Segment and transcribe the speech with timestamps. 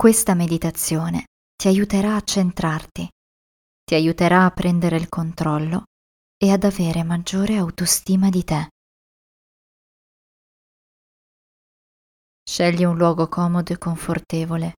[0.00, 1.24] Questa meditazione
[1.56, 3.08] ti aiuterà a centrarti,
[3.82, 5.86] ti aiuterà a prendere il controllo
[6.36, 8.68] e ad avere maggiore autostima di te.
[12.48, 14.74] Scegli un luogo comodo e confortevole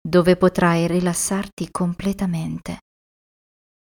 [0.00, 2.78] dove potrai rilassarti completamente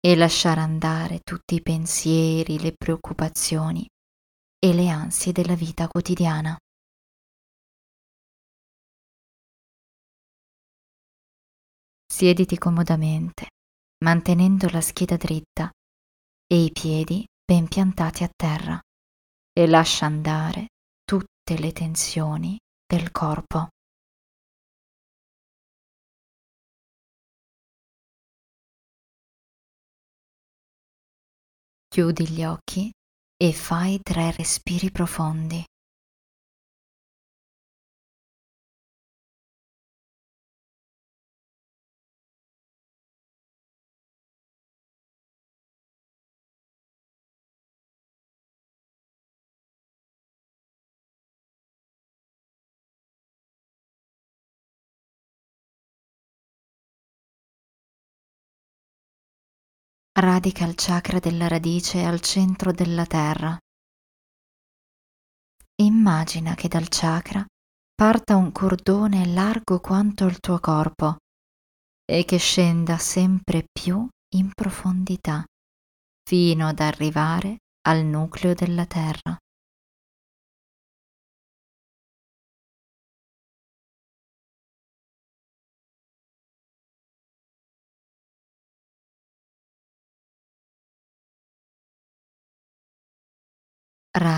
[0.01, 3.87] e lasciare andare tutti i pensieri, le preoccupazioni
[4.59, 6.57] e le ansie della vita quotidiana.
[12.17, 13.49] Siediti comodamente,
[14.05, 15.69] mantenendo la schiena dritta
[16.47, 18.81] e i piedi ben piantati a terra
[19.53, 20.69] e lascia andare
[21.03, 23.67] tutte le tensioni del corpo.
[31.89, 32.93] Chiudi gli occhi
[33.37, 35.65] e fai tre respiri profondi.
[60.21, 63.59] Radica il chakra della radice al centro della terra.
[65.83, 67.45] Immagina che dal chakra
[67.95, 71.17] parta un cordone largo quanto il tuo corpo
[72.05, 75.45] e che scenda sempre più in profondità
[76.23, 79.37] fino ad arrivare al nucleo della terra.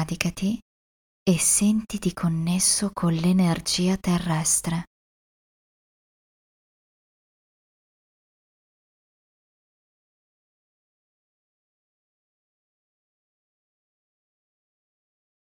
[0.06, 0.56] Radicati
[1.28, 4.84] e sentiti connesso con l'energia terrestre.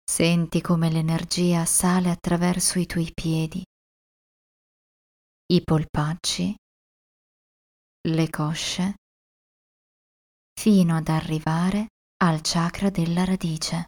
[0.09, 3.62] Senti come l'energia sale attraverso i tuoi piedi,
[5.52, 6.56] i polpacci,
[8.07, 8.94] le cosce,
[10.57, 11.88] fino ad arrivare
[12.24, 13.88] al chakra della radice.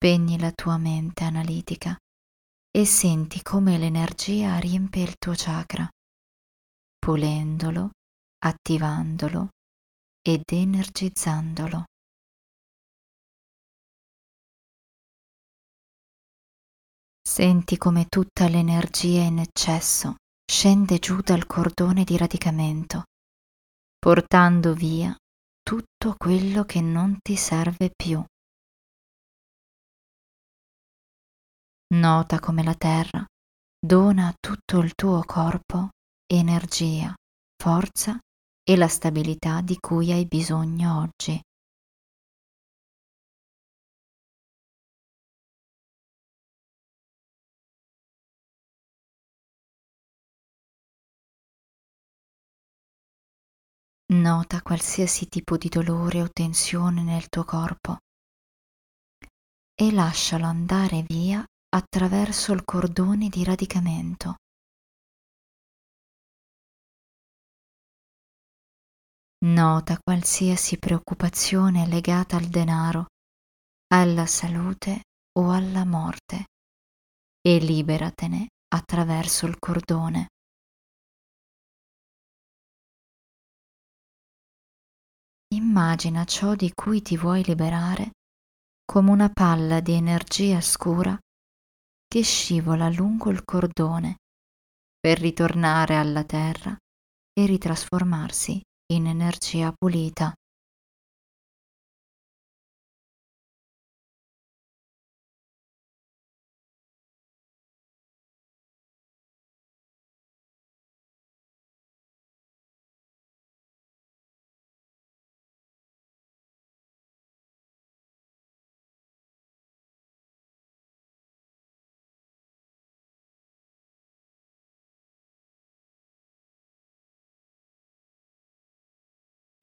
[0.00, 1.96] Spegni la tua mente analitica
[2.70, 5.88] e senti come l'energia riempie il tuo chakra,
[6.96, 7.90] pulendolo,
[8.38, 9.48] attivandolo
[10.22, 11.86] ed energizzandolo.
[17.28, 20.14] Senti come tutta l'energia in eccesso
[20.48, 23.02] scende giù dal cordone di radicamento,
[23.98, 25.12] portando via
[25.60, 28.24] tutto quello che non ti serve più.
[31.94, 33.24] Nota come la terra
[33.80, 35.88] dona a tutto il tuo corpo
[36.30, 37.14] energia,
[37.56, 38.18] forza
[38.62, 41.40] e la stabilità di cui hai bisogno oggi.
[54.12, 57.96] Nota qualsiasi tipo di dolore o tensione nel tuo corpo
[59.74, 64.36] e lascialo andare via attraverso il cordone di radicamento.
[69.44, 73.06] Nota qualsiasi preoccupazione legata al denaro,
[73.94, 75.02] alla salute
[75.38, 76.46] o alla morte
[77.40, 80.26] e liberatene attraverso il cordone.
[85.54, 88.10] Immagina ciò di cui ti vuoi liberare
[88.84, 91.16] come una palla di energia scura
[92.08, 94.16] che scivola lungo il cordone
[94.98, 96.74] per ritornare alla terra
[97.38, 98.60] e ritrasformarsi
[98.94, 100.32] in energia pulita.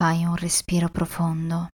[0.06, 1.66] fai un respiro profondo.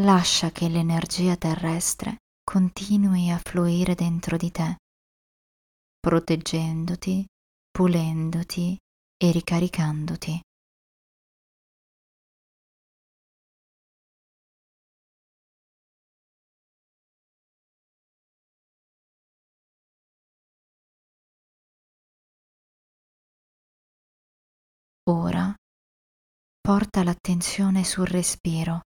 [0.00, 4.78] Lascia che l'energia terrestre continui a fluire dentro di te,
[6.00, 7.24] proteggendoti,
[7.70, 8.76] pulendoti
[9.16, 10.40] e ricaricandoti.
[25.10, 25.54] Ora
[26.62, 28.80] porta l'attenzione sul respiro.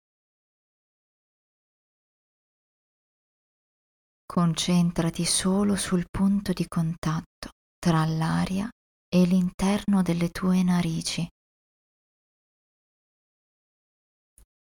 [4.26, 8.68] Concentrati solo sul punto di contatto tra l'aria
[9.08, 11.28] e l'interno delle tue narici.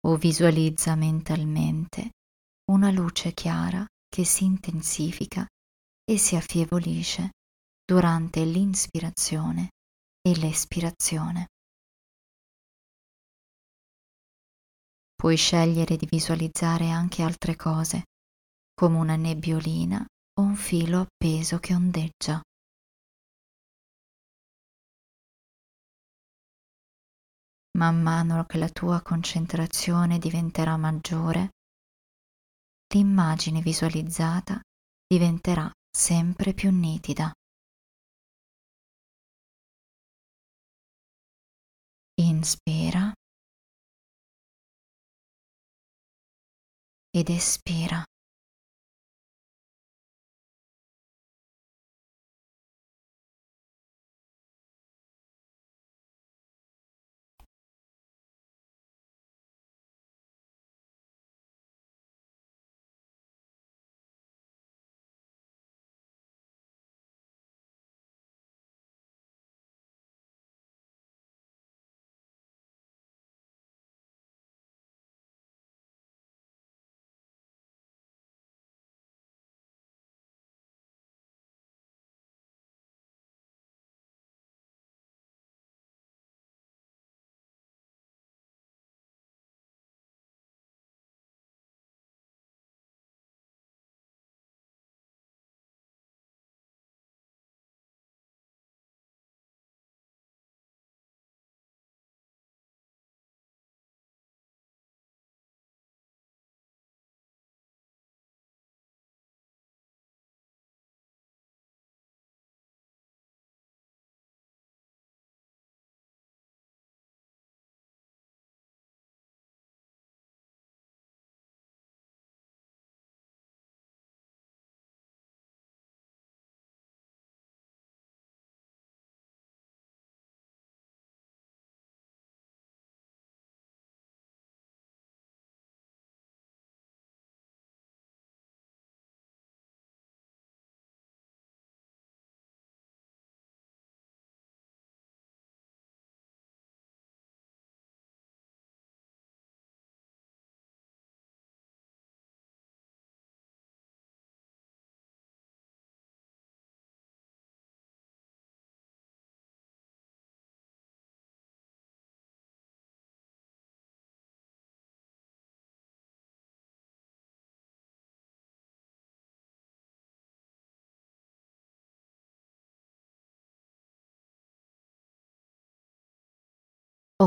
[0.05, 2.09] O visualizza mentalmente
[2.71, 5.47] una luce chiara che si intensifica
[6.03, 7.29] e si affievolisce
[7.85, 9.69] durante l'inspirazione
[10.27, 11.47] e l'espirazione.
[15.15, 18.03] Puoi scegliere di visualizzare anche altre cose,
[18.74, 20.06] come una nebbiolina
[20.39, 22.41] o un filo appeso che ondeggia.
[27.77, 31.51] Man mano che la tua concentrazione diventerà maggiore,
[32.94, 34.59] l'immagine visualizzata
[35.07, 37.31] diventerà sempre più nitida.
[42.38, 43.13] Inspira
[47.12, 48.04] ed espira.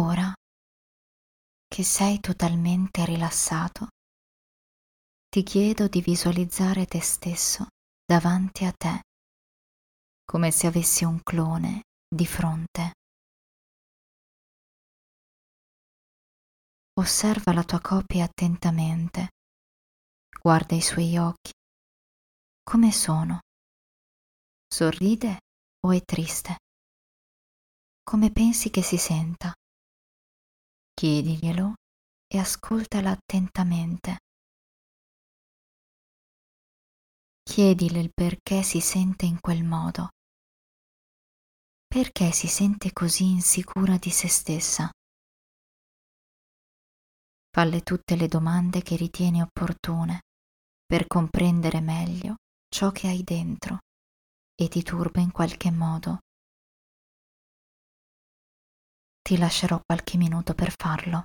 [0.03, 0.33] Ora
[1.69, 3.89] che sei totalmente rilassato,
[5.29, 7.67] ti chiedo di visualizzare te stesso
[8.03, 9.03] davanti a te,
[10.25, 12.93] come se avessi un clone di fronte.
[16.99, 19.29] Osserva la tua copia attentamente,
[20.41, 21.53] guarda i suoi occhi,
[22.63, 23.41] come sono?
[24.67, 25.41] Sorride
[25.87, 26.57] o è triste?
[28.03, 29.53] Come pensi che si senta?
[31.01, 31.77] Chiediglielo
[32.27, 34.19] e ascoltala attentamente.
[37.43, 40.11] Chiedile il perché si sente in quel modo.
[41.87, 44.91] Perché si sente così insicura di se stessa?
[47.49, 50.21] Falle tutte le domande che ritieni opportune
[50.85, 52.35] per comprendere meglio
[52.69, 53.79] ciò che hai dentro
[54.55, 56.19] e ti turba in qualche modo.
[59.31, 61.23] Ti lascerò qualche minuto per farlo.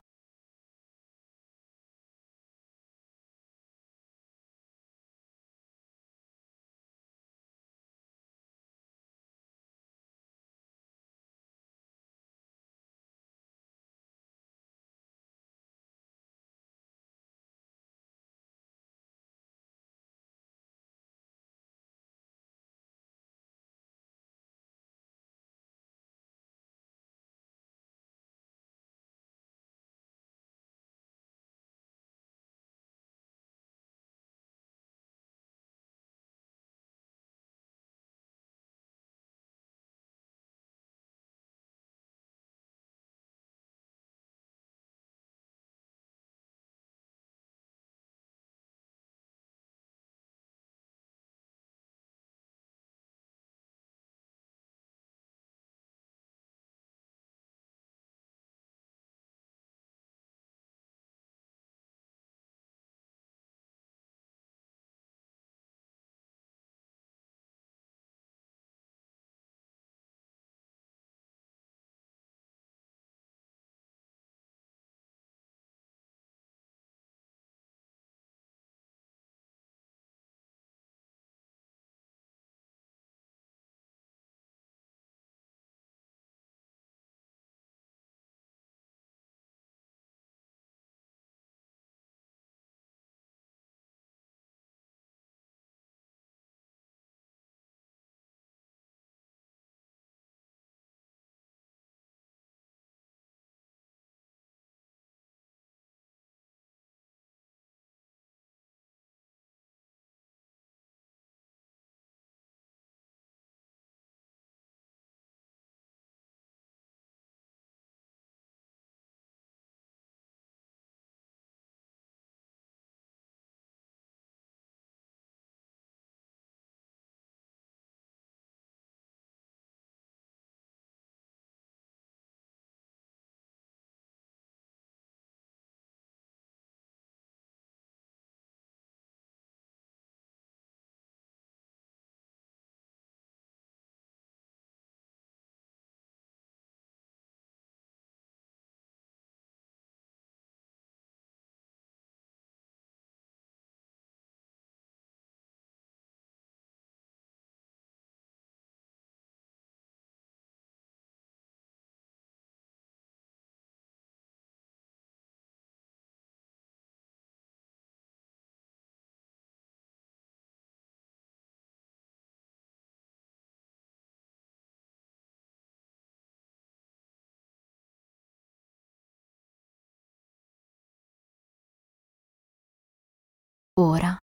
[183.77, 184.15] Ora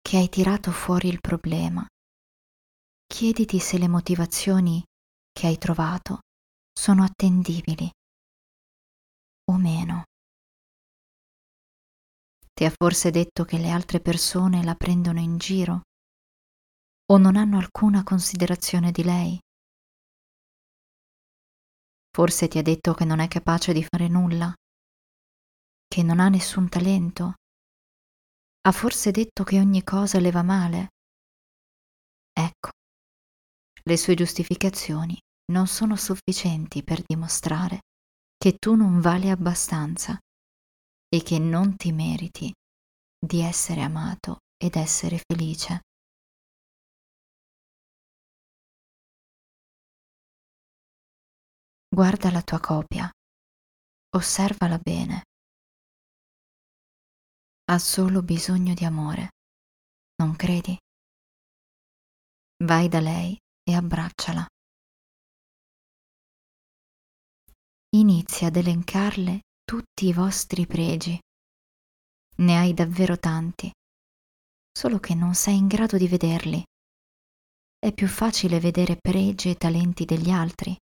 [0.00, 1.86] che hai tirato fuori il problema,
[3.06, 4.82] chiediti se le motivazioni
[5.30, 6.20] che hai trovato
[6.72, 7.90] sono attendibili
[9.50, 10.04] o meno.
[12.54, 15.82] Ti ha forse detto che le altre persone la prendono in giro
[17.12, 19.38] o non hanno alcuna considerazione di lei?
[22.10, 24.50] Forse ti ha detto che non è capace di fare nulla,
[25.86, 27.34] che non ha nessun talento?
[28.68, 30.88] Ha forse detto che ogni cosa le va male?
[32.38, 32.68] Ecco,
[33.84, 35.18] le sue giustificazioni
[35.52, 37.78] non sono sufficienti per dimostrare
[38.36, 40.18] che tu non vali abbastanza
[41.08, 42.52] e che non ti meriti
[43.18, 45.80] di essere amato ed essere felice.
[51.88, 53.10] Guarda la tua copia,
[54.14, 55.22] osservala bene.
[57.70, 59.28] Ha solo bisogno di amore,
[60.22, 60.74] non credi?
[62.64, 64.46] Vai da lei e abbracciala.
[67.96, 71.18] Inizia ad elencarle tutti i vostri pregi.
[72.36, 73.70] Ne hai davvero tanti,
[74.72, 76.62] solo che non sei in grado di vederli.
[77.78, 80.74] È più facile vedere pregi e talenti degli altri.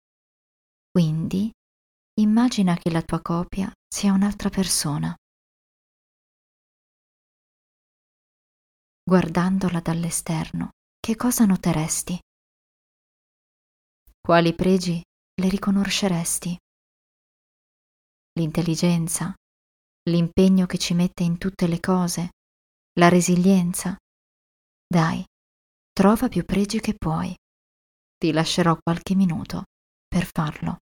[0.90, 1.50] Quindi
[2.20, 5.16] immagina che la tua copia sia un'altra persona.
[9.04, 12.18] Guardandola dall'esterno, che cosa noteresti?
[14.20, 15.02] Quali pregi
[15.40, 16.56] le riconosceresti?
[18.36, 19.32] l'intelligenza,
[20.10, 22.30] l'impegno che ci mette in tutte le cose,
[22.98, 23.96] la resilienza.
[24.86, 25.24] Dai,
[25.92, 27.34] trova più pregi che puoi.
[28.16, 29.64] Ti lascerò qualche minuto
[30.08, 30.78] per farlo.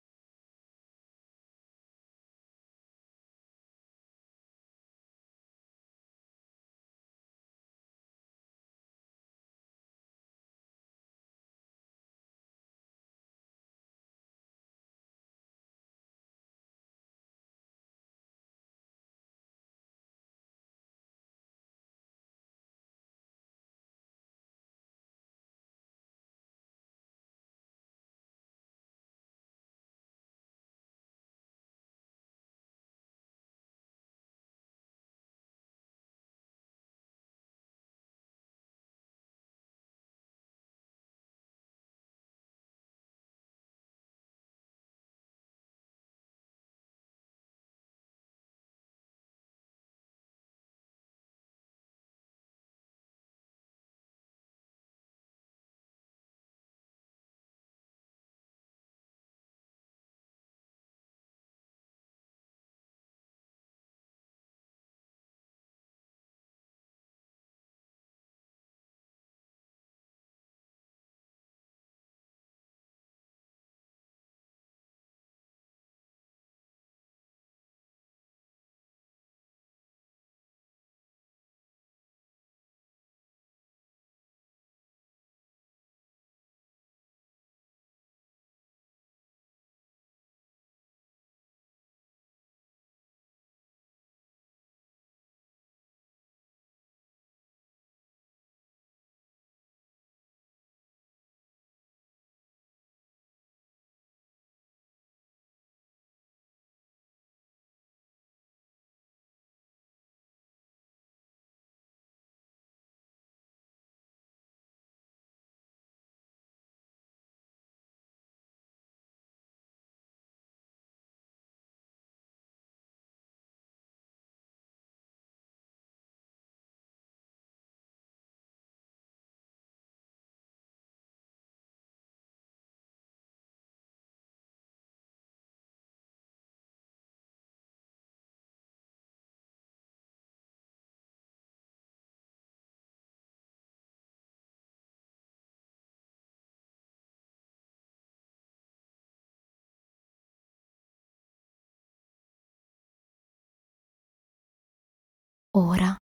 [155.60, 155.96] Ora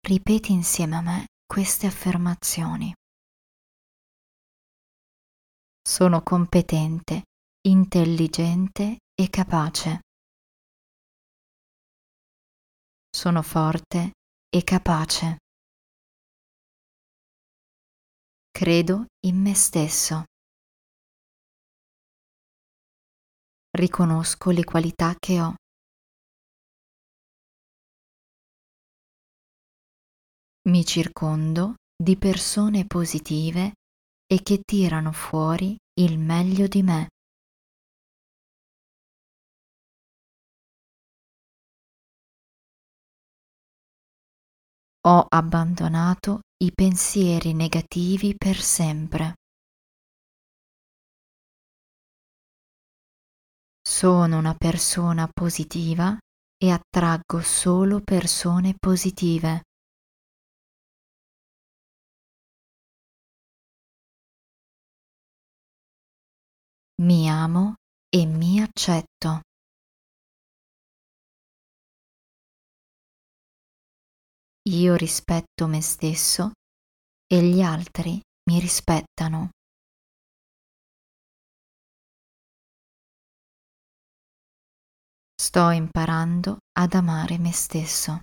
[0.00, 2.90] ripeti insieme a me queste affermazioni.
[5.86, 7.24] Sono competente,
[7.66, 10.00] intelligente e capace.
[13.14, 14.12] Sono forte
[14.48, 15.36] e capace.
[18.50, 20.24] Credo in me stesso.
[23.70, 25.54] Riconosco le qualità che ho.
[30.68, 33.72] Mi circondo di persone positive
[34.26, 37.08] e che tirano fuori il meglio di me.
[45.06, 49.36] Ho abbandonato i pensieri negativi per sempre.
[53.80, 56.18] Sono una persona positiva
[56.62, 59.62] e attraggo solo persone positive.
[67.00, 67.74] Mi amo
[68.08, 69.42] e mi accetto.
[74.68, 76.50] Io rispetto me stesso
[77.26, 79.50] e gli altri mi rispettano.
[85.40, 88.20] Sto imparando ad amare me stesso.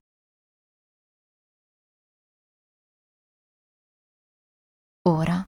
[5.08, 5.42] Ora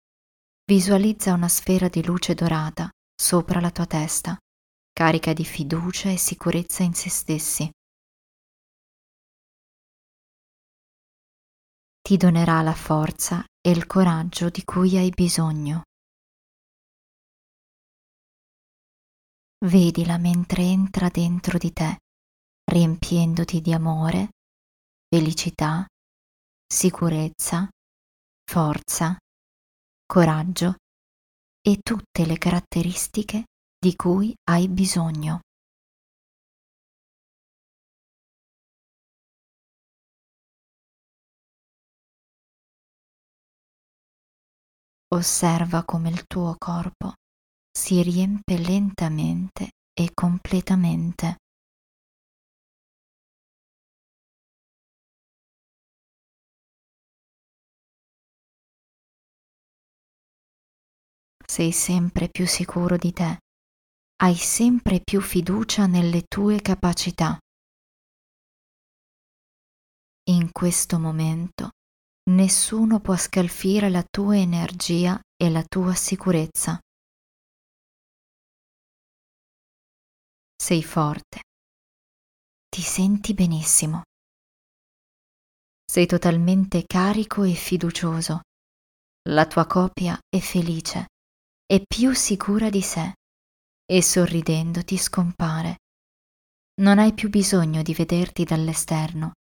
[0.65, 4.37] visualizza una sfera di luce dorata sopra la tua testa,
[4.93, 7.71] carica di fiducia e sicurezza in se stessi.
[12.07, 15.81] ti donerà la forza e il coraggio di cui hai bisogno.
[19.65, 21.97] Vedila mentre entra dentro di te,
[22.71, 24.29] riempiendoti di amore,
[25.13, 25.85] felicità,
[26.65, 27.67] sicurezza,
[28.49, 29.17] forza,
[30.05, 30.75] coraggio
[31.67, 33.43] e tutte le caratteristiche
[33.77, 35.41] di cui hai bisogno.
[45.13, 47.15] Osserva come il tuo corpo
[47.69, 51.35] si riempie lentamente e completamente.
[61.49, 63.39] Sei sempre più sicuro di te,
[64.23, 67.37] hai sempre più fiducia nelle tue capacità.
[70.29, 71.69] In questo momento
[72.27, 76.77] Nessuno può scalfire la tua energia e la tua sicurezza.
[80.61, 81.39] Sei forte.
[82.67, 84.01] Ti senti benissimo.
[85.89, 88.41] Sei totalmente carico e fiducioso.
[89.29, 91.05] La tua coppia è felice,
[91.69, 93.15] è più sicura di sé
[93.85, 95.79] e sorridendo ti scompare.
[96.81, 99.33] Non hai più bisogno di vederti dall'esterno.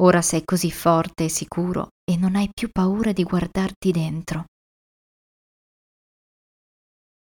[0.00, 4.46] Ora sei così forte e sicuro e non hai più paura di guardarti dentro.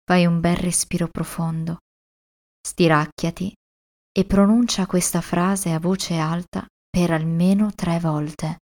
[0.04, 1.78] Fai un bel respiro profondo,
[2.68, 3.54] stiracchiati
[4.12, 8.58] e pronuncia questa frase a voce alta per almeno tre volte.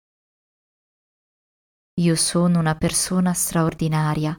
[2.02, 4.36] Io sono una persona straordinaria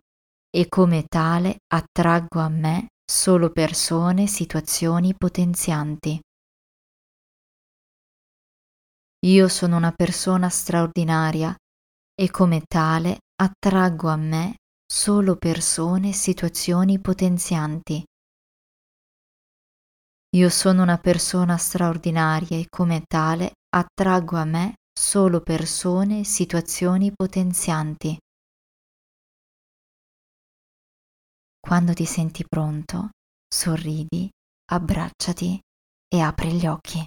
[0.50, 6.20] e come tale attraggo a me solo persone situazioni potenzianti.
[9.26, 11.54] Io sono una persona straordinaria
[12.14, 14.56] e come tale attraggo a me
[14.90, 18.02] solo persone situazioni potenzianti.
[20.36, 28.16] Io sono una persona straordinaria e come tale attraggo a me solo persone situazioni potenzianti.
[31.60, 33.10] Quando ti senti pronto,
[33.46, 34.28] sorridi,
[34.72, 35.60] abbracciati
[36.08, 37.04] e apri gli occhi.